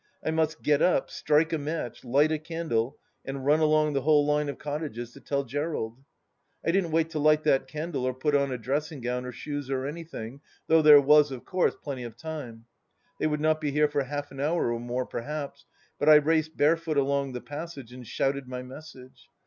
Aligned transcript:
I 0.25 0.31
must 0.31 0.63
get 0.63 0.81
up, 0.81 1.11
strike 1.11 1.53
a 1.53 1.59
match, 1.59 2.03
light 2.03 2.31
a 2.31 2.39
candle, 2.39 2.97
and 3.23 3.45
run 3.45 3.59
along 3.59 3.93
the 3.93 4.01
whole 4.01 4.25
line 4.25 4.49
of 4.49 4.57
cottages 4.57 5.13
to 5.13 5.19
tell 5.19 5.43
Gerald. 5.43 6.03
I 6.65 6.71
didn't 6.71 6.89
wait 6.89 7.11
to 7.11 7.19
light 7.19 7.43
that 7.43 7.67
candle 7.67 8.05
or 8.07 8.15
put 8.15 8.33
on 8.33 8.51
a 8.51 8.57
dressing 8.57 9.01
gown 9.01 9.25
or 9.25 9.31
shoes 9.31 9.69
or 9.69 9.85
anything, 9.85 10.41
though 10.65 10.81
there 10.81 10.99
was, 10.99 11.29
of 11.31 11.45
course, 11.45 11.75
plenty 11.75 12.01
of 12.01 12.17
time— 12.17 12.65
^they 13.21 13.29
would 13.29 13.41
not 13.41 13.61
be 13.61 13.69
here 13.69 13.87
for 13.87 14.01
half 14.01 14.31
an 14.31 14.39
hour 14.39 14.73
or 14.73 14.79
more 14.79 15.05
perhaps— 15.05 15.65
^but 16.01 16.09
I 16.09 16.15
raced 16.15 16.57
barefoot 16.57 16.97
along 16.97 17.33
the 17.33 17.39
passage 17.41 17.93
and 17.93 18.07
shouted 18.07 18.47
my 18.47 18.63
message. 18.63 19.27